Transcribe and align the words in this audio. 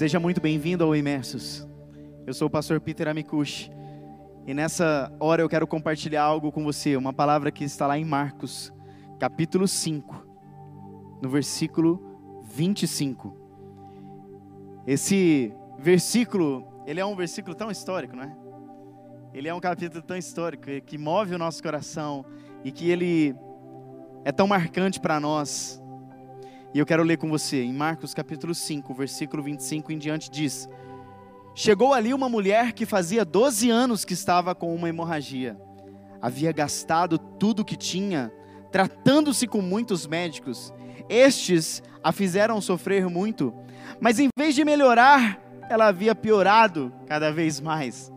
Seja 0.00 0.18
muito 0.18 0.40
bem-vindo 0.40 0.82
ao 0.82 0.96
Imersos. 0.96 1.68
Eu 2.26 2.32
sou 2.32 2.48
o 2.48 2.50
pastor 2.50 2.80
Peter 2.80 3.06
Amikushi 3.06 3.70
e 4.46 4.54
nessa 4.54 5.14
hora 5.20 5.42
eu 5.42 5.48
quero 5.48 5.66
compartilhar 5.66 6.22
algo 6.22 6.50
com 6.50 6.64
você, 6.64 6.96
uma 6.96 7.12
palavra 7.12 7.52
que 7.52 7.64
está 7.64 7.86
lá 7.86 7.98
em 7.98 8.04
Marcos, 8.06 8.72
capítulo 9.18 9.68
5, 9.68 10.26
no 11.20 11.28
versículo 11.28 12.02
25. 12.44 13.36
Esse 14.86 15.52
versículo, 15.78 16.66
ele 16.86 16.98
é 16.98 17.04
um 17.04 17.14
versículo 17.14 17.54
tão 17.54 17.70
histórico, 17.70 18.16
não 18.16 18.22
é? 18.22 18.34
Ele 19.34 19.48
é 19.48 19.54
um 19.54 19.60
capítulo 19.60 20.02
tão 20.02 20.16
histórico 20.16 20.64
que 20.86 20.96
move 20.96 21.34
o 21.34 21.38
nosso 21.38 21.62
coração 21.62 22.24
e 22.64 22.72
que 22.72 22.90
ele 22.90 23.36
é 24.24 24.32
tão 24.32 24.46
marcante 24.46 24.98
para 24.98 25.20
nós 25.20 25.79
e 26.72 26.78
eu 26.78 26.86
quero 26.86 27.02
ler 27.02 27.16
com 27.16 27.28
você, 27.28 27.62
em 27.62 27.72
Marcos 27.72 28.14
capítulo 28.14 28.54
5, 28.54 28.94
versículo 28.94 29.42
25 29.42 29.90
em 29.90 29.98
diante, 29.98 30.30
diz: 30.30 30.68
Chegou 31.52 31.92
ali 31.92 32.14
uma 32.14 32.28
mulher 32.28 32.72
que 32.72 32.86
fazia 32.86 33.24
12 33.24 33.68
anos 33.68 34.04
que 34.04 34.12
estava 34.12 34.54
com 34.54 34.72
uma 34.72 34.88
hemorragia. 34.88 35.60
Havia 36.22 36.52
gastado 36.52 37.18
tudo 37.18 37.60
o 37.60 37.64
que 37.64 37.76
tinha, 37.76 38.32
tratando-se 38.70 39.48
com 39.48 39.60
muitos 39.60 40.06
médicos. 40.06 40.72
Estes 41.08 41.82
a 42.04 42.12
fizeram 42.12 42.60
sofrer 42.60 43.08
muito, 43.08 43.52
mas 44.00 44.20
em 44.20 44.28
vez 44.38 44.54
de 44.54 44.64
melhorar, 44.64 45.40
ela 45.68 45.88
havia 45.88 46.14
piorado 46.14 46.92
cada 47.06 47.32
vez 47.32 47.60
mais. 47.60 48.12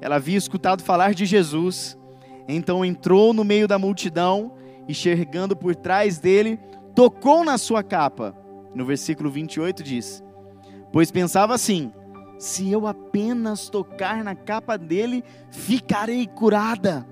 Ela 0.00 0.16
havia 0.16 0.38
escutado 0.38 0.84
falar 0.84 1.12
de 1.12 1.26
Jesus, 1.26 1.98
então 2.46 2.84
entrou 2.84 3.32
no 3.32 3.42
meio 3.42 3.66
da 3.66 3.80
multidão 3.80 4.52
e, 4.86 4.94
chegando 4.94 5.56
por 5.56 5.74
trás 5.74 6.18
dele, 6.18 6.60
tocou 6.94 7.44
na 7.44 7.58
sua 7.58 7.82
capa. 7.82 8.34
No 8.74 8.84
versículo 8.84 9.30
28 9.30 9.82
diz: 9.82 10.22
Pois 10.92 11.10
pensava 11.10 11.54
assim: 11.54 11.92
se 12.38 12.70
eu 12.70 12.86
apenas 12.86 13.68
tocar 13.68 14.24
na 14.24 14.34
capa 14.34 14.76
dele, 14.76 15.22
ficarei 15.50 16.26
curada. 16.26 17.06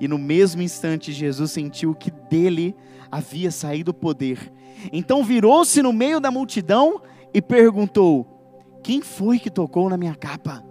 E 0.00 0.08
no 0.08 0.18
mesmo 0.18 0.62
instante, 0.62 1.12
Jesus 1.12 1.52
sentiu 1.52 1.94
que 1.94 2.10
dele 2.10 2.74
havia 3.10 3.50
saído 3.50 3.90
o 3.90 3.94
poder. 3.94 4.52
Então 4.92 5.22
virou-se 5.22 5.80
no 5.82 5.92
meio 5.92 6.18
da 6.20 6.30
multidão 6.30 7.02
e 7.32 7.40
perguntou: 7.40 8.26
Quem 8.82 9.00
foi 9.00 9.38
que 9.38 9.50
tocou 9.50 9.88
na 9.88 9.96
minha 9.96 10.14
capa? 10.14 10.64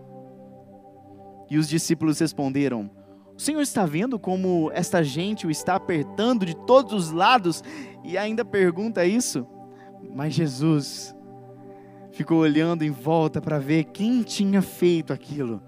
E 1.50 1.58
os 1.58 1.68
discípulos 1.68 2.20
responderam: 2.20 2.90
o 3.42 3.44
Senhor 3.44 3.62
está 3.62 3.88
vendo 3.88 4.20
como 4.20 4.70
esta 4.72 5.04
gente 5.04 5.48
o 5.48 5.50
está 5.50 5.74
apertando 5.74 6.46
de 6.46 6.56
todos 6.56 6.94
os 6.94 7.12
lados 7.12 7.64
e 8.04 8.16
ainda 8.16 8.46
pergunta 8.46 9.04
isso? 9.04 9.48
Mas 10.14 10.36
Jesus 10.36 11.16
ficou 12.12 12.38
olhando 12.38 12.84
em 12.84 12.92
volta 12.92 13.42
para 13.42 13.58
ver 13.58 13.86
quem 13.86 14.22
tinha 14.22 14.62
feito 14.62 15.12
aquilo. 15.12 15.60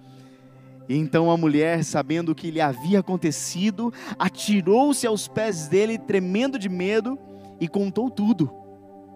E 0.87 0.95
então 0.95 1.31
a 1.31 1.35
mulher, 1.35 1.83
sabendo 1.83 2.31
o 2.31 2.35
que 2.35 2.51
lhe 2.51 2.61
havia 2.61 2.99
acontecido, 2.99 3.91
atirou-se 4.19 5.07
aos 5.07 5.27
pés 5.27 5.67
dele, 5.67 5.97
tremendo 5.97 6.59
de 6.59 6.69
medo, 6.69 7.17
e 7.59 7.67
contou 7.67 8.07
tudo. 8.07 8.53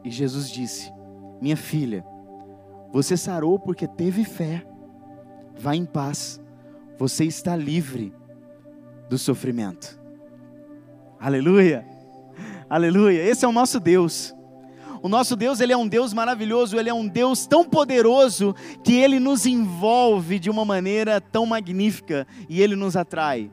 E 0.04 0.10
Jesus 0.10 0.50
disse: 0.50 0.92
Minha 1.40 1.58
filha, 1.58 2.04
você 2.92 3.16
sarou 3.16 3.60
porque 3.60 3.88
teve 3.88 4.24
fé. 4.24 4.66
Vá 5.56 5.76
em 5.76 5.86
paz, 5.86 6.42
você 6.98 7.24
está 7.24 7.56
livre 7.56 8.12
do 9.10 9.18
sofrimento. 9.18 10.00
Aleluia! 11.20 11.86
Aleluia! 12.70 13.24
Esse 13.24 13.46
é 13.46 13.48
o 13.48 13.52
nosso 13.52 13.80
Deus. 13.80 14.36
O 15.02 15.08
nosso 15.10 15.36
Deus, 15.36 15.60
ele 15.60 15.72
é 15.72 15.78
um 15.78 15.88
Deus 15.88 16.14
maravilhoso, 16.14 16.78
ele 16.78 16.90
é 16.90 16.94
um 16.94 17.08
Deus 17.08 17.46
tão 17.46 17.64
poderoso 17.64 18.56
que 18.84 18.94
ele 18.94 19.20
nos 19.20 19.46
envolve 19.46 20.40
de 20.40 20.50
uma 20.50 20.66
maneira 20.66 21.22
tão 21.22 21.46
magnífica 21.46 22.28
e 22.50 22.62
ele 22.62 22.76
nos 22.76 22.96
atrai. 22.96 23.52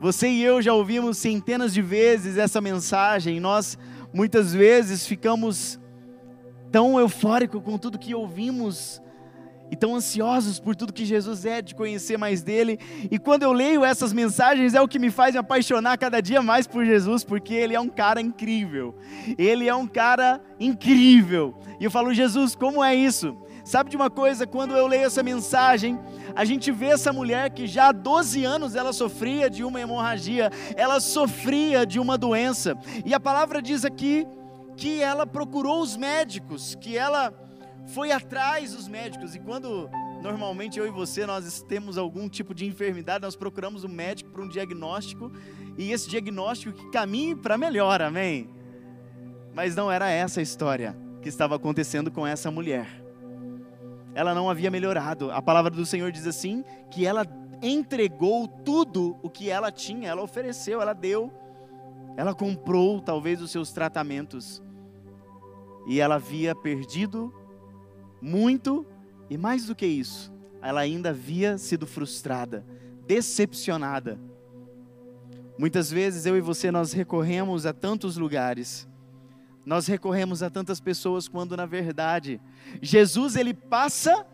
Você 0.00 0.28
e 0.28 0.42
eu 0.42 0.60
já 0.60 0.72
ouvimos 0.72 1.18
centenas 1.18 1.72
de 1.72 1.80
vezes 1.80 2.36
essa 2.36 2.60
mensagem, 2.60 3.40
nós 3.40 3.78
muitas 4.12 4.52
vezes 4.52 5.06
ficamos 5.06 5.78
tão 6.70 6.98
eufóricos 6.98 7.62
com 7.62 7.78
tudo 7.78 7.98
que 7.98 8.14
ouvimos 8.14 9.00
e 9.74 9.76
tão 9.76 9.96
ansiosos 9.96 10.60
por 10.60 10.76
tudo 10.76 10.92
que 10.92 11.04
Jesus 11.04 11.44
é, 11.44 11.60
de 11.60 11.74
conhecer 11.74 12.16
mais 12.16 12.42
dele. 12.42 12.78
E 13.10 13.18
quando 13.18 13.42
eu 13.42 13.52
leio 13.52 13.84
essas 13.84 14.12
mensagens, 14.12 14.72
é 14.72 14.80
o 14.80 14.86
que 14.86 15.00
me 15.00 15.10
faz 15.10 15.34
me 15.34 15.40
apaixonar 15.40 15.98
cada 15.98 16.22
dia 16.22 16.40
mais 16.40 16.64
por 16.64 16.84
Jesus, 16.84 17.24
porque 17.24 17.52
ele 17.52 17.74
é 17.74 17.80
um 17.80 17.88
cara 17.88 18.20
incrível. 18.20 18.94
Ele 19.36 19.68
é 19.68 19.74
um 19.74 19.86
cara 19.86 20.40
incrível. 20.60 21.58
E 21.80 21.84
eu 21.84 21.90
falo, 21.90 22.14
Jesus, 22.14 22.54
como 22.54 22.84
é 22.84 22.94
isso? 22.94 23.36
Sabe 23.64 23.90
de 23.90 23.96
uma 23.96 24.08
coisa, 24.08 24.46
quando 24.46 24.76
eu 24.76 24.86
leio 24.86 25.06
essa 25.06 25.24
mensagem, 25.24 25.98
a 26.36 26.44
gente 26.44 26.70
vê 26.70 26.86
essa 26.86 27.12
mulher 27.12 27.50
que 27.50 27.66
já 27.66 27.88
há 27.88 27.92
12 27.92 28.44
anos 28.44 28.76
ela 28.76 28.92
sofria 28.92 29.50
de 29.50 29.64
uma 29.64 29.80
hemorragia, 29.80 30.52
ela 30.76 31.00
sofria 31.00 31.84
de 31.84 31.98
uma 31.98 32.16
doença. 32.16 32.78
E 33.04 33.12
a 33.12 33.18
palavra 33.18 33.60
diz 33.60 33.84
aqui 33.84 34.24
que 34.76 35.00
ela 35.00 35.26
procurou 35.26 35.80
os 35.80 35.96
médicos, 35.96 36.76
que 36.80 36.96
ela 36.96 37.32
foi 37.86 38.12
atrás 38.12 38.72
dos 38.72 38.88
médicos. 38.88 39.34
E 39.34 39.38
quando 39.38 39.88
normalmente 40.22 40.78
eu 40.78 40.86
e 40.86 40.90
você 40.90 41.26
nós 41.26 41.62
temos 41.62 41.98
algum 41.98 42.28
tipo 42.28 42.54
de 42.54 42.64
enfermidade, 42.66 43.22
nós 43.22 43.36
procuramos 43.36 43.84
um 43.84 43.88
médico 43.88 44.30
para 44.30 44.42
um 44.42 44.48
diagnóstico 44.48 45.30
e 45.76 45.92
esse 45.92 46.08
diagnóstico 46.08 46.72
que 46.72 46.90
caminhe 46.90 47.34
para 47.34 47.58
melhor, 47.58 48.00
amém? 48.00 48.48
Mas 49.52 49.76
não 49.76 49.90
era 49.90 50.10
essa 50.10 50.40
a 50.40 50.42
história 50.42 50.96
que 51.20 51.28
estava 51.28 51.56
acontecendo 51.56 52.10
com 52.10 52.26
essa 52.26 52.50
mulher. 52.50 52.86
Ela 54.14 54.34
não 54.34 54.48
havia 54.48 54.70
melhorado. 54.70 55.30
A 55.30 55.42
palavra 55.42 55.70
do 55.70 55.84
Senhor 55.84 56.12
diz 56.12 56.26
assim: 56.26 56.64
que 56.90 57.04
ela 57.04 57.26
entregou 57.62 58.46
tudo 58.46 59.16
o 59.22 59.30
que 59.30 59.50
ela 59.50 59.72
tinha, 59.72 60.08
ela 60.08 60.22
ofereceu, 60.22 60.80
ela 60.80 60.92
deu, 60.92 61.32
ela 62.16 62.34
comprou 62.34 63.00
talvez 63.00 63.40
os 63.40 63.50
seus 63.50 63.72
tratamentos. 63.72 64.62
E 65.86 66.00
ela 66.00 66.14
havia 66.14 66.54
perdido 66.54 67.32
muito 68.24 68.86
e 69.28 69.36
mais 69.36 69.66
do 69.66 69.74
que 69.74 69.84
isso, 69.84 70.32
ela 70.62 70.80
ainda 70.80 71.10
havia 71.10 71.58
sido 71.58 71.86
frustrada, 71.86 72.64
decepcionada. 73.06 74.18
Muitas 75.58 75.90
vezes 75.90 76.24
eu 76.24 76.34
e 76.34 76.40
você 76.40 76.70
nós 76.70 76.94
recorremos 76.94 77.66
a 77.66 77.74
tantos 77.74 78.16
lugares, 78.16 78.88
nós 79.66 79.86
recorremos 79.86 80.42
a 80.42 80.48
tantas 80.48 80.80
pessoas 80.80 81.28
quando 81.28 81.54
na 81.54 81.66
verdade 81.66 82.40
Jesus 82.80 83.36
ele 83.36 83.52
passa 83.52 84.26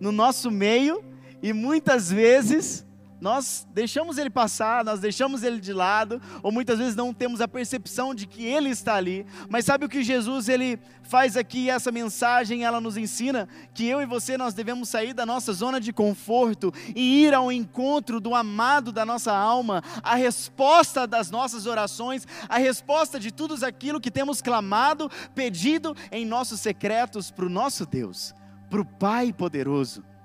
no 0.00 0.10
nosso 0.10 0.50
meio 0.50 1.04
e 1.42 1.52
muitas 1.52 2.10
vezes 2.10 2.85
nós 3.20 3.66
deixamos 3.72 4.18
ele 4.18 4.28
passar, 4.28 4.84
nós 4.84 5.00
deixamos 5.00 5.42
ele 5.42 5.58
de 5.58 5.72
lado, 5.72 6.20
ou 6.42 6.52
muitas 6.52 6.78
vezes 6.78 6.94
não 6.94 7.14
temos 7.14 7.40
a 7.40 7.48
percepção 7.48 8.14
de 8.14 8.26
que 8.26 8.44
ele 8.44 8.68
está 8.68 8.94
ali. 8.94 9.26
Mas 9.48 9.64
sabe 9.64 9.86
o 9.86 9.88
que 9.88 10.02
Jesus 10.02 10.48
ele 10.48 10.78
faz 11.02 11.36
aqui 11.36 11.70
essa 11.70 11.90
mensagem, 11.90 12.64
ela 12.64 12.80
nos 12.80 12.96
ensina 12.96 13.48
que 13.72 13.86
eu 13.86 14.02
e 14.02 14.06
você 14.06 14.36
nós 14.36 14.54
devemos 14.54 14.88
sair 14.88 15.14
da 15.14 15.24
nossa 15.24 15.52
zona 15.52 15.80
de 15.80 15.92
conforto 15.92 16.72
e 16.94 17.24
ir 17.24 17.32
ao 17.32 17.50
encontro 17.50 18.20
do 18.20 18.34
amado 18.34 18.92
da 18.92 19.06
nossa 19.06 19.32
alma, 19.32 19.82
a 20.02 20.14
resposta 20.14 21.06
das 21.06 21.30
nossas 21.30 21.66
orações, 21.66 22.26
a 22.48 22.58
resposta 22.58 23.18
de 23.18 23.30
tudo 23.32 23.64
aquilo 23.64 24.00
que 24.00 24.10
temos 24.10 24.42
clamado, 24.42 25.10
pedido 25.34 25.96
em 26.12 26.26
nossos 26.26 26.60
secretos 26.60 27.30
para 27.30 27.46
o 27.46 27.50
nosso 27.50 27.86
Deus, 27.86 28.34
para 28.68 28.80
o 28.80 28.84
Pai 28.84 29.32
poderoso. 29.32 30.15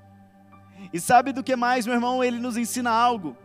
E 0.94 1.00
sabe 1.00 1.32
do 1.32 1.44
que 1.44 1.56
mais, 1.56 1.86
meu 1.86 1.96
irmão? 1.96 2.24
Ele 2.24 2.40
nos 2.40 2.58
ensina 2.58 2.90
algo. 2.90 3.36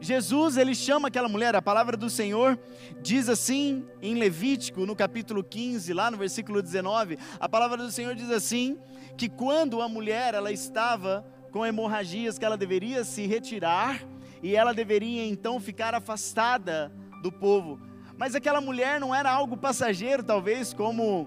Jesus, 0.00 0.56
ele 0.56 0.74
chama 0.74 1.08
aquela 1.08 1.28
mulher, 1.28 1.56
a 1.56 1.62
palavra 1.62 1.96
do 1.96 2.10
Senhor 2.10 2.58
diz 3.00 3.28
assim 3.28 3.86
em 4.02 4.14
Levítico, 4.14 4.84
no 4.84 4.94
capítulo 4.94 5.42
15, 5.42 5.94
lá 5.94 6.10
no 6.10 6.18
versículo 6.18 6.60
19, 6.60 7.18
a 7.40 7.48
palavra 7.48 7.78
do 7.78 7.90
Senhor 7.90 8.14
diz 8.14 8.30
assim: 8.30 8.78
que 9.16 9.28
quando 9.28 9.80
a 9.80 9.88
mulher 9.88 10.34
ela 10.34 10.52
estava 10.52 11.24
com 11.50 11.64
hemorragias, 11.64 12.38
que 12.38 12.44
ela 12.44 12.56
deveria 12.56 13.04
se 13.04 13.26
retirar 13.26 14.02
e 14.42 14.56
ela 14.56 14.74
deveria 14.74 15.24
então 15.24 15.60
ficar 15.60 15.94
afastada 15.94 16.92
do 17.22 17.30
povo. 17.32 17.80
Mas 18.18 18.34
aquela 18.34 18.60
mulher 18.60 19.00
não 19.00 19.14
era 19.14 19.30
algo 19.30 19.56
passageiro, 19.56 20.22
talvez 20.22 20.74
como 20.74 21.26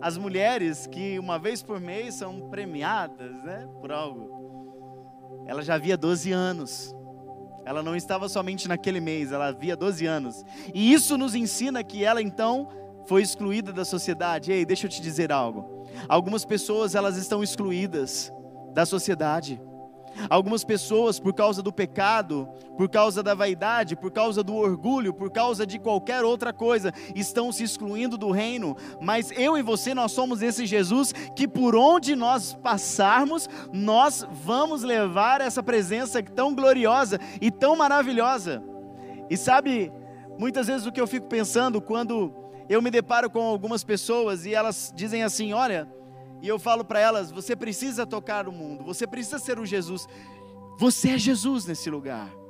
as 0.00 0.18
mulheres 0.18 0.86
que 0.86 1.18
uma 1.18 1.38
vez 1.38 1.62
por 1.62 1.80
mês 1.80 2.14
são 2.14 2.50
premiadas, 2.50 3.32
né, 3.44 3.68
por 3.80 3.92
algo. 3.92 4.49
Ela 5.50 5.64
já 5.64 5.74
havia 5.74 5.96
12 5.96 6.30
anos. 6.30 6.94
Ela 7.64 7.82
não 7.82 7.96
estava 7.96 8.28
somente 8.28 8.68
naquele 8.68 9.00
mês, 9.00 9.32
ela 9.32 9.48
havia 9.48 9.76
12 9.76 10.06
anos. 10.06 10.44
E 10.72 10.92
isso 10.92 11.18
nos 11.18 11.34
ensina 11.34 11.82
que 11.82 12.04
ela 12.04 12.22
então 12.22 12.68
foi 13.08 13.20
excluída 13.20 13.72
da 13.72 13.84
sociedade. 13.84 14.52
Ei, 14.52 14.64
deixa 14.64 14.86
eu 14.86 14.90
te 14.90 15.02
dizer 15.02 15.32
algo. 15.32 15.84
Algumas 16.08 16.44
pessoas 16.44 16.94
elas 16.94 17.16
estão 17.16 17.42
excluídas 17.42 18.32
da 18.72 18.86
sociedade. 18.86 19.60
Algumas 20.28 20.64
pessoas, 20.64 21.18
por 21.18 21.32
causa 21.32 21.62
do 21.62 21.72
pecado, 21.72 22.48
por 22.76 22.88
causa 22.88 23.22
da 23.22 23.34
vaidade, 23.34 23.96
por 23.96 24.10
causa 24.10 24.42
do 24.42 24.54
orgulho, 24.54 25.12
por 25.12 25.30
causa 25.30 25.66
de 25.66 25.78
qualquer 25.78 26.24
outra 26.24 26.52
coisa, 26.52 26.92
estão 27.14 27.52
se 27.52 27.64
excluindo 27.64 28.16
do 28.16 28.30
reino. 28.30 28.76
Mas 29.00 29.30
eu 29.32 29.56
e 29.56 29.62
você, 29.62 29.94
nós 29.94 30.12
somos 30.12 30.42
esse 30.42 30.66
Jesus 30.66 31.12
que 31.34 31.46
por 31.46 31.74
onde 31.76 32.16
nós 32.16 32.54
passarmos, 32.54 33.48
nós 33.72 34.26
vamos 34.44 34.82
levar 34.82 35.40
essa 35.40 35.62
presença 35.62 36.22
tão 36.22 36.54
gloriosa 36.54 37.18
e 37.40 37.50
tão 37.50 37.76
maravilhosa. 37.76 38.62
E 39.28 39.36
sabe, 39.36 39.92
muitas 40.38 40.66
vezes 40.66 40.86
o 40.86 40.92
que 40.92 41.00
eu 41.00 41.06
fico 41.06 41.28
pensando 41.28 41.80
quando 41.80 42.34
eu 42.68 42.80
me 42.80 42.90
deparo 42.90 43.28
com 43.28 43.40
algumas 43.40 43.84
pessoas 43.84 44.46
e 44.46 44.54
elas 44.54 44.92
dizem 44.94 45.22
assim: 45.22 45.52
olha 45.52 45.88
e 46.42 46.48
eu 46.48 46.58
falo 46.58 46.84
para 46.84 47.00
elas: 47.00 47.30
você 47.30 47.54
precisa 47.54 48.06
tocar 48.06 48.48
o 48.48 48.52
mundo, 48.52 48.84
você 48.84 49.06
precisa 49.06 49.38
ser 49.38 49.58
o 49.58 49.66
Jesus. 49.66 50.06
Você 50.78 51.10
é 51.10 51.18
Jesus 51.18 51.66
nesse 51.66 51.90
lugar. 51.90 52.40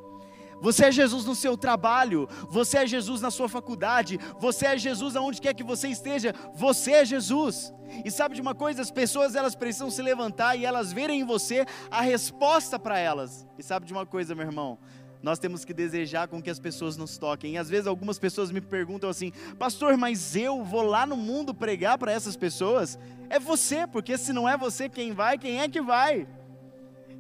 Você 0.61 0.85
é 0.87 0.93
Jesus 0.93 1.25
no 1.25 1.35
seu 1.35 1.57
trabalho, 1.57 2.29
você 2.49 2.79
é 2.79 2.87
Jesus 2.87 3.23
na 3.23 3.31
sua 3.31 3.49
faculdade, 3.49 4.21
você 4.39 4.67
é 4.67 4.77
Jesus 4.77 5.17
aonde 5.17 5.41
quer 5.41 5.55
que 5.55 5.65
você 5.65 5.89
esteja, 5.89 6.35
você 6.55 6.93
é 6.93 7.05
Jesus. 7.05 7.73
E 8.05 8.11
sabe 8.11 8.35
de 8.35 8.43
uma 8.43 8.55
coisa, 8.55 8.83
as 8.83 8.91
pessoas 8.91 9.35
elas 9.35 9.55
precisam 9.55 9.91
se 9.91 10.03
levantar 10.03 10.57
e 10.57 10.67
elas 10.67 10.93
verem 10.93 11.21
em 11.21 11.25
você 11.25 11.65
a 11.91 12.03
resposta 12.03 12.79
para 12.79 12.99
elas. 12.99 13.47
E 13.59 13.63
sabe 13.63 13.87
de 13.87 13.93
uma 13.93 14.05
coisa, 14.05 14.35
meu 14.35 14.47
irmão, 14.47 14.79
nós 15.23 15.39
temos 15.39 15.65
que 15.65 15.75
desejar 15.75 16.29
com 16.29 16.41
que 16.43 16.49
as 16.49 16.59
pessoas 16.59 16.97
nos 16.97 17.19
toquem. 17.19 17.55
E 17.55 17.59
às 17.59 17.69
vezes 17.69 17.87
algumas 17.87 18.19
pessoas 18.19 18.51
me 18.51 18.61
perguntam 18.61 19.11
assim: 19.11 19.33
"Pastor, 19.59 19.97
mas 19.97 20.35
eu 20.35 20.65
vou 20.65 20.83
lá 20.83 21.07
no 21.07 21.17
mundo 21.17 21.55
pregar 21.55 21.99
para 21.99 22.13
essas 22.13 22.37
pessoas?" 22.37 22.99
É 23.29 23.39
você, 23.39 23.87
porque 23.87 24.17
se 24.17 24.33
não 24.33 24.49
é 24.49 24.57
você 24.57 24.89
quem 24.89 25.13
vai, 25.13 25.39
quem 25.39 25.61
é 25.61 25.69
que 25.69 25.81
vai? 25.81 26.27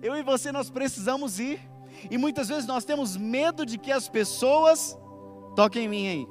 Eu 0.02 0.17
e 0.17 0.23
você 0.23 0.50
nós 0.50 0.70
precisamos 0.70 1.38
ir. 1.38 1.61
E 2.11 2.17
muitas 2.17 2.49
vezes 2.49 2.67
nós 2.67 2.85
temos 2.85 3.17
medo 3.17 3.67
de 3.67 3.76
que 3.76 3.93
as 3.93 4.08
pessoas 4.08 4.99
toquem 5.55 5.85
em 5.85 5.88
mim 5.88 6.08
aí. 6.08 6.26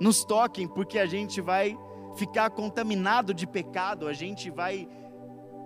Nos 0.00 0.24
toquem 0.24 0.68
porque 0.68 0.98
a 0.98 1.06
gente 1.06 1.40
vai 1.40 1.78
ficar 2.16 2.50
contaminado 2.50 3.32
de 3.32 3.46
pecado, 3.46 4.06
a 4.06 4.12
gente 4.12 4.50
vai 4.50 4.88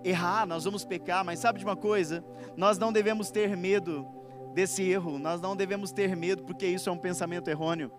errar, 0.04 0.46
nós 0.46 0.64
vamos 0.64 0.84
pecar, 0.84 1.24
mas 1.24 1.40
sabe 1.40 1.58
de 1.58 1.64
uma 1.64 1.76
coisa? 1.76 2.24
Nós 2.56 2.78
não 2.78 2.92
devemos 2.92 3.30
ter 3.30 3.56
medo 3.56 4.06
desse 4.58 4.82
erro, 4.82 5.20
nós 5.20 5.40
não 5.40 5.54
devemos 5.54 5.92
ter 5.92 6.16
medo, 6.16 6.42
porque 6.42 6.66
isso 6.66 6.88
é 6.88 6.92
um 6.92 6.98
pensamento 6.98 7.48
errôneo. 7.48 7.92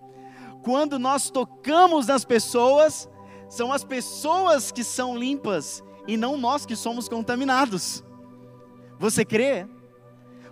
Quando 0.62 1.00
nós 1.00 1.30
tocamos 1.30 2.08
nas 2.08 2.26
pessoas, 2.26 3.10
são 3.48 3.72
as 3.72 3.82
pessoas 3.86 4.70
que 4.70 4.84
são 4.84 5.18
limpas 5.18 5.82
e 6.06 6.18
não 6.18 6.36
nós 6.38 6.66
que 6.66 6.76
somos 6.76 7.08
contaminados. 7.08 8.04
Você 9.00 9.24
crê? 9.24 9.66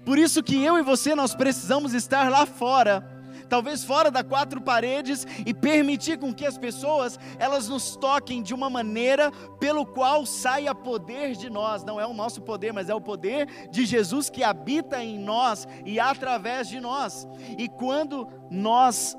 Por 0.06 0.18
isso 0.18 0.42
que 0.42 0.64
eu 0.64 0.78
e 0.78 0.82
você 0.82 1.14
nós 1.14 1.36
precisamos 1.36 1.94
estar 1.94 2.32
lá 2.32 2.46
fora 2.46 3.06
talvez 3.48 3.84
fora 3.84 4.12
das 4.12 4.24
quatro 4.24 4.62
paredes 4.62 5.26
e 5.46 5.54
permitir 5.54 6.18
com 6.18 6.34
que 6.34 6.46
as 6.46 6.58
pessoas 6.58 7.20
elas 7.40 7.68
nos 7.68 7.96
toquem 7.96 8.42
de 8.42 8.54
uma 8.54 8.70
maneira 8.70 9.32
pelo 9.60 9.86
qual 9.86 10.26
saia 10.26 10.74
poder 10.74 11.36
de 11.36 11.50
nós, 11.50 11.84
não 11.84 12.00
é 12.00 12.06
o 12.06 12.14
nosso 12.14 12.42
poder, 12.42 12.74
mas 12.74 12.90
é 12.90 12.96
o 12.96 13.02
poder 13.02 13.70
de 13.70 13.86
Jesus 13.86 14.30
que 14.30 14.44
habita 14.44 15.04
em 15.04 15.20
nós 15.20 15.68
e 15.86 16.00
através 16.00 16.68
de 16.68 16.80
nós. 16.80 17.28
E 17.58 17.68
quando 17.68 18.28
nós 18.50 19.18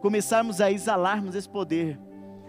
começarmos 0.00 0.60
a 0.60 0.70
exalarmos 0.70 1.34
esse 1.34 1.48
poder, 1.48 1.98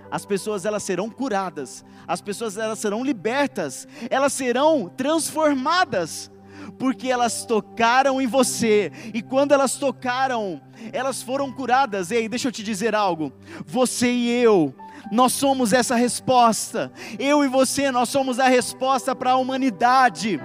as 0.09 0.25
pessoas 0.25 0.65
elas 0.65 0.83
serão 0.83 1.09
curadas, 1.09 1.83
as 2.07 2.21
pessoas 2.21 2.57
elas 2.57 2.79
serão 2.79 3.03
libertas, 3.03 3.87
elas 4.09 4.33
serão 4.33 4.87
transformadas 4.87 6.31
porque 6.77 7.09
elas 7.09 7.45
tocaram 7.45 8.21
em 8.21 8.27
você, 8.27 8.91
e 9.13 9.21
quando 9.21 9.51
elas 9.51 9.77
tocaram, 9.77 10.61
elas 10.91 11.21
foram 11.21 11.51
curadas. 11.51 12.11
Ei, 12.11 12.27
deixa 12.27 12.47
eu 12.47 12.51
te 12.51 12.63
dizer 12.63 12.95
algo: 12.95 13.31
você 13.65 14.11
e 14.11 14.29
eu, 14.29 14.73
nós 15.11 15.33
somos 15.33 15.73
essa 15.73 15.95
resposta. 15.95 16.91
Eu 17.17 17.43
e 17.43 17.47
você, 17.47 17.91
nós 17.91 18.09
somos 18.09 18.39
a 18.39 18.47
resposta 18.47 19.15
para 19.15 19.31
a 19.31 19.37
humanidade 19.37 20.39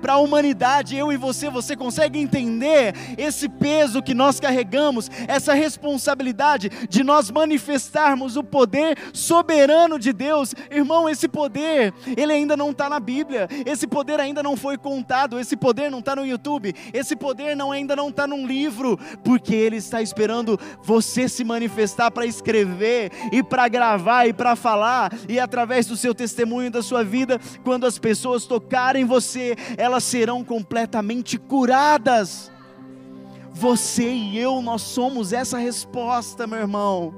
para 0.00 0.14
a 0.14 0.18
humanidade, 0.18 0.96
eu 0.96 1.12
e 1.12 1.16
você, 1.16 1.50
você 1.50 1.76
consegue 1.76 2.18
entender 2.18 2.94
esse 3.16 3.48
peso 3.48 4.02
que 4.02 4.14
nós 4.14 4.40
carregamos, 4.40 5.10
essa 5.26 5.54
responsabilidade 5.54 6.70
de 6.88 7.02
nós 7.02 7.30
manifestarmos 7.30 8.36
o 8.36 8.44
poder 8.44 8.98
soberano 9.12 9.98
de 9.98 10.12
Deus, 10.12 10.54
irmão. 10.70 11.08
Esse 11.08 11.28
poder, 11.28 11.92
ele 12.16 12.32
ainda 12.32 12.56
não 12.56 12.70
está 12.70 12.88
na 12.88 13.00
Bíblia, 13.00 13.48
esse 13.64 13.86
poder 13.86 14.20
ainda 14.20 14.42
não 14.42 14.56
foi 14.56 14.76
contado, 14.76 15.38
esse 15.38 15.56
poder 15.56 15.90
não 15.90 16.00
está 16.00 16.16
no 16.16 16.26
YouTube, 16.26 16.74
esse 16.92 17.14
poder 17.14 17.54
não, 17.54 17.72
ainda 17.72 17.94
não 17.94 18.08
está 18.08 18.26
num 18.26 18.46
livro, 18.46 18.98
porque 19.24 19.54
ele 19.54 19.76
está 19.76 20.02
esperando 20.02 20.58
você 20.82 21.28
se 21.28 21.44
manifestar 21.44 22.10
para 22.10 22.26
escrever 22.26 23.10
e 23.32 23.42
para 23.42 23.68
gravar 23.68 24.26
e 24.26 24.32
para 24.32 24.56
falar, 24.56 25.12
e 25.28 25.38
através 25.38 25.86
do 25.86 25.96
seu 25.96 26.14
testemunho 26.14 26.70
da 26.70 26.82
sua 26.82 27.04
vida, 27.04 27.40
quando 27.64 27.86
as 27.86 27.98
pessoas 27.98 28.46
tocarem 28.46 29.04
você, 29.04 29.56
elas 29.76 30.04
serão 30.04 30.44
completamente 30.44 31.38
curadas. 31.38 32.50
Você 33.52 34.08
e 34.10 34.38
eu, 34.38 34.60
nós 34.60 34.82
somos 34.82 35.32
essa 35.32 35.56
resposta, 35.56 36.46
meu 36.46 36.58
irmão. 36.58 37.14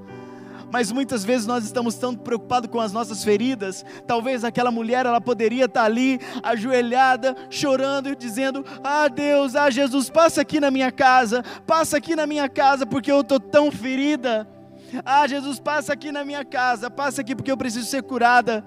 Mas 0.71 0.93
muitas 0.93 1.25
vezes 1.25 1.47
nós 1.47 1.65
estamos 1.65 1.95
tão 1.95 2.15
preocupados 2.15 2.71
com 2.71 2.81
as 2.81 2.93
nossas 2.93 3.25
feridas. 3.25 3.85
Talvez 4.07 4.45
aquela 4.45 4.71
mulher 4.71 5.07
ela 5.07 5.21
poderia 5.21 5.65
estar 5.65 5.85
ali, 5.85 6.21
ajoelhada, 6.43 7.35
chorando 7.51 8.11
e 8.11 8.17
dizendo: 8.17 8.65
Ah, 8.85 9.09
Deus, 9.09 9.57
ah, 9.57 9.71
Jesus, 9.71 10.11
passa 10.11 10.43
aqui 10.43 10.61
na 10.61 10.71
minha 10.71 10.93
casa, 10.93 11.43
passa 11.67 11.97
aqui 11.97 12.15
na 12.15 12.27
minha 12.27 12.49
casa 12.49 12.87
porque 12.87 13.11
eu 13.11 13.23
estou 13.23 13.41
tão 13.41 13.71
ferida. 13.71 14.47
Ah, 15.05 15.27
Jesus, 15.27 15.59
passa 15.59 15.93
aqui 15.93 16.13
na 16.13 16.25
minha 16.25 16.45
casa, 16.45 16.91
passa 16.91 17.21
aqui 17.21 17.35
porque 17.35 17.51
eu 17.51 17.57
preciso 17.57 17.87
ser 17.87 18.03
curada. 18.03 18.65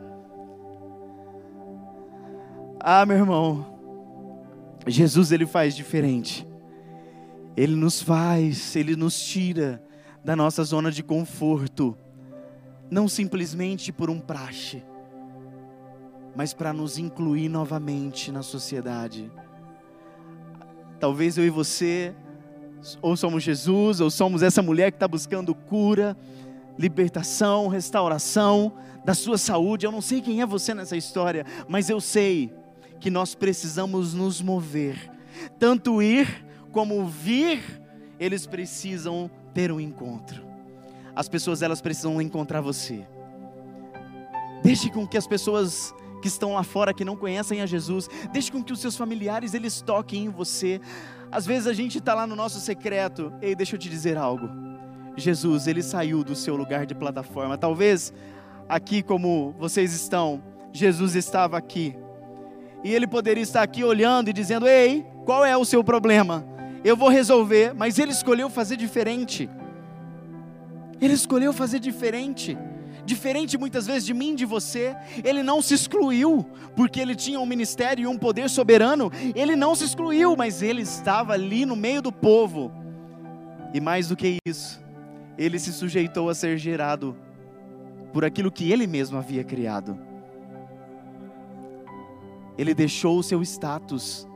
Ah, 2.79 3.05
meu 3.05 3.17
irmão, 3.17 3.70
Jesus 4.87 5.31
ele 5.31 5.45
faz 5.45 5.75
diferente. 5.75 6.47
Ele 7.55 7.75
nos 7.75 8.01
faz, 8.01 8.75
ele 8.75 8.95
nos 8.95 9.19
tira 9.21 9.83
da 10.23 10.35
nossa 10.35 10.63
zona 10.63 10.91
de 10.91 11.03
conforto, 11.03 11.97
não 12.89 13.07
simplesmente 13.07 13.91
por 13.91 14.09
um 14.09 14.19
praxe, 14.19 14.83
mas 16.35 16.53
para 16.53 16.71
nos 16.71 16.97
incluir 16.97 17.49
novamente 17.49 18.31
na 18.31 18.41
sociedade. 18.41 19.31
Talvez 20.99 21.37
eu 21.37 21.45
e 21.45 21.49
você, 21.49 22.13
ou 23.01 23.17
somos 23.17 23.43
Jesus, 23.43 23.99
ou 23.99 24.09
somos 24.09 24.43
essa 24.43 24.61
mulher 24.61 24.91
que 24.91 24.95
está 24.97 25.07
buscando 25.07 25.53
cura, 25.53 26.15
libertação, 26.77 27.67
restauração 27.67 28.73
da 29.03 29.13
sua 29.13 29.37
saúde. 29.37 29.85
Eu 29.85 29.91
não 29.91 30.01
sei 30.01 30.21
quem 30.21 30.41
é 30.41 30.45
você 30.45 30.73
nessa 30.73 30.95
história, 30.95 31.45
mas 31.67 31.89
eu 31.89 31.99
sei 31.99 32.53
que 33.01 33.09
nós 33.09 33.35
precisamos 33.35 34.13
nos 34.13 34.41
mover. 34.41 35.11
Tanto 35.59 36.01
ir 36.01 36.45
como 36.71 37.05
vir, 37.05 37.61
eles 38.19 38.45
precisam 38.45 39.29
ter 39.53 39.71
um 39.71 39.79
encontro. 39.79 40.41
As 41.13 41.27
pessoas 41.27 41.61
elas 41.61 41.81
precisam 41.81 42.21
encontrar 42.21 42.61
você. 42.61 43.05
Deixe 44.63 44.89
com 44.89 45.05
que 45.05 45.17
as 45.17 45.27
pessoas 45.27 45.93
que 46.21 46.27
estão 46.27 46.53
lá 46.53 46.63
fora 46.63 46.93
que 46.93 47.03
não 47.03 47.17
conhecem 47.17 47.61
a 47.61 47.65
Jesus, 47.65 48.07
deixe 48.31 48.51
com 48.51 48.63
que 48.63 48.71
os 48.71 48.79
seus 48.79 48.95
familiares 48.95 49.55
eles 49.55 49.81
toquem 49.81 50.25
em 50.25 50.29
você. 50.29 50.79
Às 51.31 51.45
vezes 51.45 51.67
a 51.67 51.73
gente 51.73 51.97
está 51.97 52.13
lá 52.13 52.27
no 52.27 52.35
nosso 52.35 52.59
secreto. 52.59 53.33
Ei, 53.41 53.55
deixa 53.55 53.75
eu 53.75 53.79
te 53.79 53.89
dizer 53.89 54.15
algo. 54.15 54.47
Jesus, 55.17 55.65
ele 55.65 55.81
saiu 55.81 56.23
do 56.23 56.35
seu 56.35 56.55
lugar 56.55 56.85
de 56.85 56.93
plataforma. 56.93 57.57
Talvez 57.57 58.13
aqui 58.69 59.01
como 59.01 59.55
vocês 59.57 59.93
estão, 59.93 60.41
Jesus 60.71 61.15
estava 61.15 61.57
aqui 61.57 61.95
e 62.83 62.93
ele 62.93 63.07
poderia 63.07 63.43
estar 63.43 63.61
aqui 63.61 63.83
olhando 63.83 64.29
e 64.29 64.33
dizendo: 64.33 64.67
Ei, 64.67 65.05
qual 65.25 65.45
é 65.45 65.55
o 65.55 65.65
seu 65.65 65.83
problema? 65.83 66.45
Eu 66.83 66.97
vou 66.97 67.09
resolver. 67.09 67.73
Mas 67.73 67.99
ele 67.99 68.11
escolheu 68.11 68.49
fazer 68.49 68.75
diferente. 68.75 69.49
Ele 70.99 71.13
escolheu 71.13 71.53
fazer 71.53 71.79
diferente. 71.79 72.57
Diferente 73.05 73.57
muitas 73.57 73.87
vezes 73.87 74.05
de 74.05 74.13
mim, 74.13 74.35
de 74.35 74.45
você. 74.45 74.95
Ele 75.23 75.43
não 75.43 75.61
se 75.61 75.73
excluiu, 75.73 76.45
porque 76.75 76.99
ele 76.99 77.15
tinha 77.15 77.39
um 77.39 77.45
ministério 77.45 78.03
e 78.03 78.07
um 78.07 78.17
poder 78.17 78.49
soberano. 78.49 79.11
Ele 79.35 79.55
não 79.55 79.75
se 79.75 79.83
excluiu, 79.83 80.35
mas 80.35 80.61
ele 80.61 80.81
estava 80.81 81.33
ali 81.33 81.65
no 81.65 81.75
meio 81.75 82.01
do 82.01 82.11
povo. 82.11 82.71
E 83.73 83.79
mais 83.79 84.09
do 84.09 84.15
que 84.15 84.37
isso, 84.45 84.81
ele 85.37 85.57
se 85.57 85.71
sujeitou 85.71 86.29
a 86.29 86.35
ser 86.35 86.57
gerado 86.57 87.15
por 88.11 88.25
aquilo 88.25 88.51
que 88.51 88.71
ele 88.71 88.85
mesmo 88.85 89.17
havia 89.17 89.43
criado. 89.43 89.97
Ele 92.57 92.73
deixou 92.73 93.17
o 93.17 93.23
seu 93.23 93.41
status, 93.41 94.27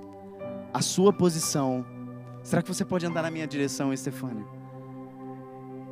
a 0.74 0.82
sua 0.82 1.12
posição. 1.12 1.86
Será 2.44 2.62
que 2.62 2.68
você 2.68 2.86
pode 2.86 3.06
andar 3.06 3.24
na 3.24 3.32
minha 3.32 3.48
direção, 3.48 3.94
Estefânia? 3.94 4.46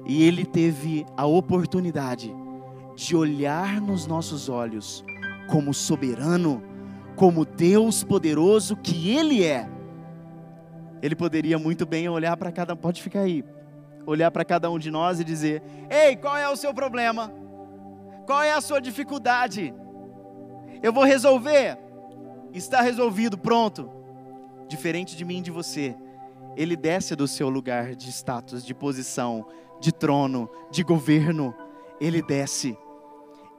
E 0.06 0.24
ele 0.24 0.46
teve 0.46 1.06
a 1.16 1.26
oportunidade 1.26 2.34
de 2.96 3.16
olhar 3.16 3.82
nos 3.82 4.06
nossos 4.06 4.50
olhos 4.50 5.04
como 5.48 5.74
soberano, 5.74 6.64
como 7.16 7.46
Deus 7.46 8.04
poderoso 8.04 8.76
que 8.76 9.12
Ele 9.16 9.44
é, 9.44 9.70
Ele 11.02 11.16
poderia 11.16 11.58
muito 11.58 11.86
bem 11.86 12.08
olhar 12.10 12.36
para 12.38 12.52
cada, 12.52 12.76
pode 12.76 13.02
ficar 13.02 13.22
aí, 13.22 13.44
olhar 14.06 14.32
para 14.32 14.46
cada 14.46 14.70
um 14.70 14.80
de 14.80 14.90
nós 14.90 15.20
e 15.20 15.24
dizer: 15.24 15.62
Ei, 15.90 16.16
qual 16.16 16.38
é 16.38 16.50
o 16.50 16.56
seu 16.56 16.74
problema? 16.74 17.32
Qual 18.26 18.42
é 18.42 18.52
a 18.54 18.62
sua 18.62 18.80
dificuldade? 18.80 19.74
Eu 20.82 20.94
vou 20.94 21.04
resolver. 21.04 21.78
Está 22.54 22.82
resolvido, 22.82 23.38
pronto. 23.38 23.90
Diferente 24.68 25.18
de 25.18 25.26
mim 25.26 25.40
e 25.40 25.42
de 25.42 25.52
você, 25.52 25.96
ele 26.56 26.76
desce 26.76 27.16
do 27.16 27.28
seu 27.28 27.50
lugar 27.50 27.96
de 27.96 28.10
status, 28.10 28.64
de 28.64 28.74
posição, 28.74 29.46
de 29.82 29.92
trono, 29.92 30.48
de 30.72 30.84
governo. 30.84 31.54
Ele 32.00 32.22
desce. 32.22 32.78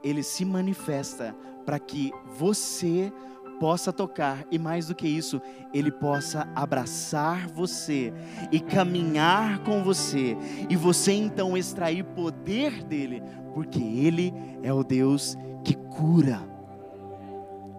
Ele 0.01 0.23
se 0.23 0.45
manifesta 0.45 1.35
para 1.65 1.77
que 1.77 2.13
você 2.37 3.11
possa 3.59 3.91
tocar 3.91 4.45
e 4.51 4.59
mais 4.59 4.87
do 4.87 4.95
que 4.95 5.07
isso, 5.07 5.41
ele 5.73 5.91
possa 5.91 6.47
abraçar 6.53 7.47
você 7.47 8.13
e 8.51 8.59
caminhar 8.59 9.59
com 9.59 9.83
você 9.83 10.37
e 10.69 10.75
você 10.75 11.13
então 11.13 11.57
extrair 11.57 12.03
poder 12.03 12.83
dele, 12.83 13.23
porque 13.53 13.81
ele 13.81 14.33
é 14.61 14.73
o 14.73 14.83
Deus 14.83 15.37
que 15.63 15.73
cura. 15.73 16.54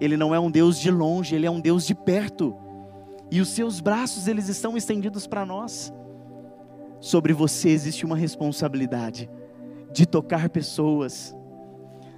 Ele 0.00 0.16
não 0.16 0.34
é 0.34 0.40
um 0.40 0.50
Deus 0.50 0.78
de 0.78 0.90
longe, 0.90 1.34
ele 1.34 1.46
é 1.46 1.50
um 1.50 1.60
Deus 1.60 1.86
de 1.86 1.94
perto. 1.94 2.56
E 3.30 3.40
os 3.40 3.48
seus 3.50 3.80
braços 3.80 4.26
eles 4.28 4.48
estão 4.48 4.76
estendidos 4.76 5.26
para 5.26 5.44
nós. 5.44 5.92
Sobre 7.00 7.32
você 7.32 7.68
existe 7.68 8.04
uma 8.04 8.16
responsabilidade 8.16 9.28
de 9.92 10.06
tocar 10.06 10.48
pessoas 10.48 11.35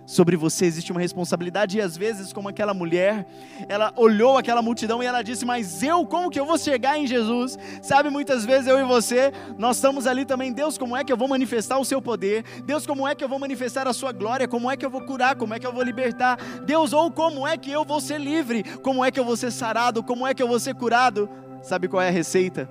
sobre 0.09 0.39
você 0.39 0.65
existe 0.65 0.91
uma 0.91 1.03
responsabilidade 1.03 1.77
e 1.77 1.83
às 1.83 1.95
vezes 1.95 2.33
como 2.33 2.49
aquela 2.49 2.73
mulher, 2.73 3.27
ela 3.69 3.93
olhou 3.95 4.39
aquela 4.39 4.63
multidão 4.63 5.03
e 5.03 5.07
ela 5.07 5.21
disse: 5.21 5.45
"Mas 5.45 5.83
eu 5.83 6.07
como 6.07 6.31
que 6.31 6.41
eu 6.41 6.47
vou 6.47 6.57
chegar 6.57 6.99
em 6.99 7.07
Jesus?" 7.07 7.59
Sabe, 7.83 8.09
muitas 8.09 8.47
vezes 8.47 8.67
eu 8.69 8.81
e 8.81 8.85
você, 8.85 9.31
nós 9.59 9.77
estamos 9.77 10.07
ali 10.07 10.25
também, 10.25 10.51
Deus, 10.51 10.79
como 10.79 10.97
é 10.97 11.05
que 11.05 11.13
eu 11.13 11.17
vou 11.17 11.29
manifestar 11.29 11.77
o 11.79 11.85
seu 11.85 12.01
poder? 12.01 12.43
Deus, 12.65 12.87
como 12.87 13.07
é 13.07 13.15
que 13.15 13.23
eu 13.23 13.29
vou 13.29 13.39
manifestar 13.39 13.87
a 13.87 13.93
sua 13.93 14.11
glória? 14.11 14.49
Como 14.49 14.71
é 14.71 14.79
que 14.79 14.87
eu 14.87 14.89
vou 14.89 15.03
curar? 15.03 15.37
Como 15.37 15.53
é 15.53 15.59
que 15.59 15.67
eu 15.67 15.75
vou 15.75 15.83
libertar? 15.83 16.39
Deus, 16.65 16.95
ou 16.95 17.11
como 17.13 17.47
é 17.47 17.59
que 17.59 17.71
eu 17.71 17.85
vou 17.85 18.01
ser 18.01 18.19
livre? 18.19 18.63
Como 18.79 19.05
é 19.05 19.11
que 19.11 19.21
eu 19.21 19.25
vou 19.27 19.37
ser 19.37 19.51
sarado? 19.51 20.03
Como 20.03 20.27
é 20.27 20.33
que 20.33 20.43
eu 20.43 20.49
vou 20.49 20.59
ser 20.59 20.75
curado? 20.75 21.29
Sabe 21.61 21.87
qual 21.87 22.01
é 22.01 22.09
a 22.09 22.13
receita? 22.13 22.67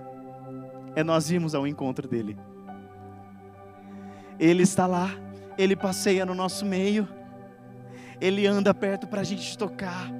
É 0.95 1.03
nós 1.03 1.29
irmos 1.29 1.53
ao 1.53 1.67
encontro 1.67 2.07
dele. 2.07 2.35
Ele 4.39 4.63
está 4.63 4.87
lá, 4.87 5.11
ele 5.55 5.75
passeia 5.75 6.25
no 6.25 6.33
nosso 6.33 6.65
meio. 6.65 7.16
Ele 8.19 8.47
anda 8.47 8.73
perto 8.73 9.07
para 9.07 9.21
a 9.21 9.23
gente 9.23 9.57
tocar, 9.57 10.11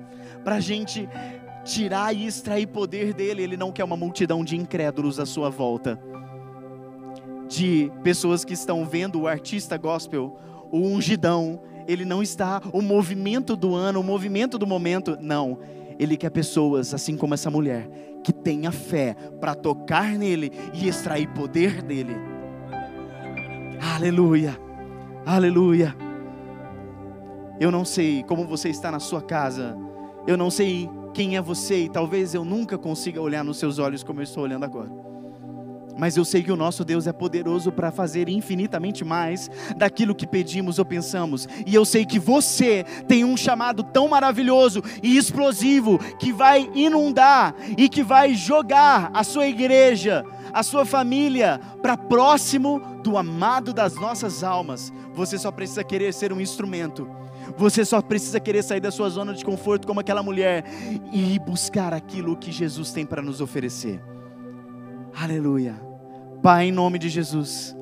para 0.44 0.56
a 0.56 0.60
gente 0.60 1.08
tirar 1.63 2.13
e 2.13 2.25
extrair 2.25 2.68
poder 2.68 3.13
dele. 3.13 3.44
Ele 3.44 3.58
não 3.58 3.72
quer 3.72 3.84
uma 3.84 3.98
multidão 3.98 4.44
de 4.44 4.56
incrédulos 4.56 5.20
à 5.20 5.25
sua 5.25 5.50
volta, 5.50 6.00
de 7.48 7.92
pessoas 8.04 8.46
que 8.46 8.54
estão 8.54 8.86
vendo 8.86 9.22
o 9.22 9.27
artista 9.27 9.77
gospel, 9.77 10.39
o 10.72 10.80
ungidão. 10.80 11.62
Ele 11.88 12.06
não 12.06 12.22
está 12.22 12.62
o 12.74 12.82
movimento 12.82 13.56
do 13.56 13.74
ano, 13.74 14.01
o 14.01 14.04
movimento 14.04 14.58
do 14.58 14.68
momento. 14.68 15.18
Não. 15.20 15.60
Ele 16.00 16.16
quer 16.16 16.30
pessoas, 16.30 16.94
assim 16.94 17.18
como 17.18 17.34
essa 17.34 17.50
mulher, 17.50 17.89
que 18.24 18.32
tenha 18.32 18.72
fé 18.72 19.16
para 19.39 19.56
tocar 19.56 20.12
nele 20.18 20.51
e 20.74 20.88
extrair 20.88 21.27
poder 21.30 21.82
dele. 21.82 22.16
Aleluia. 23.96 24.60
Aleluia. 25.25 26.06
Eu 27.59 27.71
não 27.71 27.83
sei 27.83 28.23
como 28.23 28.45
você 28.45 28.69
está 28.69 28.91
na 28.91 28.99
sua 28.99 29.21
casa. 29.21 29.75
Eu 30.27 30.37
não 30.37 30.51
sei 30.51 30.89
quem 31.13 31.35
é 31.35 31.41
você 31.41 31.85
e 31.85 31.89
talvez 31.89 32.33
eu 32.33 32.45
nunca 32.45 32.77
consiga 32.77 33.21
olhar 33.21 33.43
nos 33.43 33.57
seus 33.57 33.79
olhos 33.79 34.03
como 34.03 34.19
eu 34.19 34.23
estou 34.23 34.43
olhando 34.43 34.65
agora. 34.65 34.91
Mas 35.97 36.15
eu 36.15 36.23
sei 36.23 36.43
que 36.43 36.51
o 36.51 36.55
nosso 36.55 36.85
Deus 36.85 37.07
é 37.07 37.11
poderoso 37.11 37.71
para 37.71 37.91
fazer 37.91 38.29
infinitamente 38.29 39.03
mais 39.03 39.49
daquilo 39.75 40.13
que 40.13 40.27
pedimos 40.27 40.77
ou 40.77 40.85
pensamos. 40.85 41.47
E 41.65 41.73
eu 41.73 41.83
sei 41.83 42.05
que 42.05 42.19
você 42.19 42.85
tem 43.07 43.25
um 43.25 43.35
chamado 43.35 43.81
tão 43.81 44.07
maravilhoso 44.07 44.83
e 45.01 45.17
explosivo 45.17 45.97
que 46.19 46.31
vai 46.31 46.69
inundar 46.75 47.55
e 47.75 47.89
que 47.89 48.03
vai 48.03 48.35
jogar 48.35 49.09
a 49.11 49.23
sua 49.23 49.47
igreja, 49.47 50.23
a 50.53 50.61
sua 50.61 50.85
família 50.85 51.59
para 51.81 51.97
próximo 51.97 52.79
do 53.01 53.17
amado 53.17 53.73
das 53.73 53.95
nossas 53.95 54.43
almas. 54.43 54.93
Você 55.15 55.39
só 55.39 55.51
precisa 55.51 55.83
querer 55.83 56.13
ser 56.13 56.31
um 56.31 56.39
instrumento 56.39 57.09
você 57.56 57.86
só 57.86 58.01
precisa 58.01 58.39
querer 58.39 58.63
sair 58.63 58.80
da 58.80 58.92
sua 58.92 59.10
zona 59.10 59.34
de 59.34 59.46
conforto 59.46 59.86
como 59.86 60.00
aquela 60.00 60.24
mulher 60.24 60.66
e 61.13 61.38
buscar 61.39 61.94
aquilo 61.94 62.36
que 62.36 62.51
Jesus 62.51 62.92
tem 62.92 63.06
para 63.06 63.22
nos 63.22 63.39
oferecer. 63.39 64.01
Aleluia. 65.16 65.75
Pai, 66.42 66.66
em 66.66 66.72
nome 66.72 66.98
de 66.98 67.10
Jesus. 67.10 67.76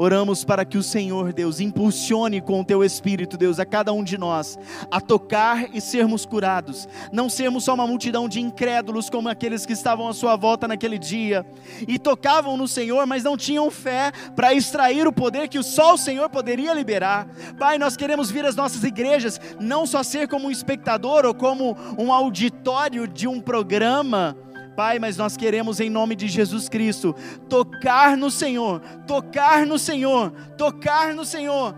Oramos 0.00 0.44
para 0.44 0.64
que 0.64 0.78
o 0.78 0.82
Senhor, 0.82 1.32
Deus, 1.32 1.58
impulsione 1.58 2.40
com 2.40 2.60
o 2.60 2.64
teu 2.64 2.84
Espírito, 2.84 3.36
Deus, 3.36 3.58
a 3.58 3.66
cada 3.66 3.92
um 3.92 4.04
de 4.04 4.16
nós, 4.16 4.56
a 4.92 5.00
tocar 5.00 5.74
e 5.74 5.80
sermos 5.80 6.24
curados. 6.24 6.88
Não 7.10 7.28
sermos 7.28 7.64
só 7.64 7.74
uma 7.74 7.84
multidão 7.84 8.28
de 8.28 8.40
incrédulos 8.40 9.10
como 9.10 9.28
aqueles 9.28 9.66
que 9.66 9.72
estavam 9.72 10.06
à 10.06 10.14
sua 10.14 10.36
volta 10.36 10.68
naquele 10.68 10.98
dia 10.98 11.44
e 11.88 11.98
tocavam 11.98 12.56
no 12.56 12.68
Senhor, 12.68 13.06
mas 13.06 13.24
não 13.24 13.36
tinham 13.36 13.68
fé 13.72 14.12
para 14.36 14.54
extrair 14.54 15.04
o 15.08 15.12
poder 15.12 15.48
que 15.48 15.60
só 15.64 15.94
o 15.94 15.98
Senhor 15.98 16.30
poderia 16.30 16.72
liberar. 16.72 17.26
Pai, 17.58 17.76
nós 17.76 17.96
queremos 17.96 18.30
vir 18.30 18.44
às 18.44 18.54
nossas 18.54 18.84
igrejas, 18.84 19.40
não 19.58 19.84
só 19.84 20.04
ser 20.04 20.28
como 20.28 20.46
um 20.46 20.50
espectador 20.50 21.26
ou 21.26 21.34
como 21.34 21.76
um 21.98 22.12
auditório 22.12 23.08
de 23.08 23.26
um 23.26 23.40
programa 23.40 24.36
Pai, 24.78 25.00
mas 25.00 25.16
nós 25.16 25.36
queremos 25.36 25.80
em 25.80 25.90
nome 25.90 26.14
de 26.14 26.28
Jesus 26.28 26.68
Cristo 26.68 27.12
tocar 27.48 28.16
no 28.16 28.30
Senhor, 28.30 28.80
tocar 29.08 29.66
no 29.66 29.76
Senhor, 29.76 30.30
tocar 30.56 31.16
no 31.16 31.24
Senhor, 31.24 31.74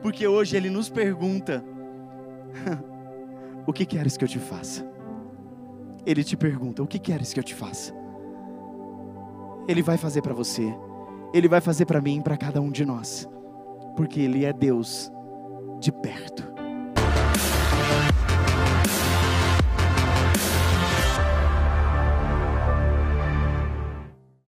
porque 0.00 0.24
hoje 0.24 0.56
Ele 0.56 0.70
nos 0.70 0.88
pergunta: 0.88 1.64
O 3.66 3.72
que 3.72 3.84
queres 3.84 4.16
que 4.16 4.22
eu 4.22 4.28
te 4.28 4.38
faça? 4.38 4.88
Ele 6.06 6.22
te 6.22 6.36
pergunta: 6.36 6.80
O 6.80 6.86
que 6.86 7.00
queres 7.00 7.32
que 7.32 7.40
eu 7.40 7.44
te 7.44 7.56
faça? 7.56 7.92
Ele 9.66 9.82
vai 9.82 9.98
fazer 9.98 10.22
para 10.22 10.32
você, 10.32 10.72
Ele 11.34 11.48
vai 11.48 11.60
fazer 11.60 11.86
para 11.86 12.00
mim 12.00 12.20
e 12.20 12.22
para 12.22 12.36
cada 12.36 12.60
um 12.60 12.70
de 12.70 12.84
nós, 12.84 13.28
porque 13.96 14.20
Ele 14.20 14.44
é 14.44 14.52
Deus 14.52 15.10
de 15.80 15.90
perto. 15.90 16.47